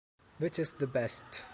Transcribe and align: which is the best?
which 0.39 0.57
is 0.57 0.73
the 0.73 0.87
best? 0.87 1.45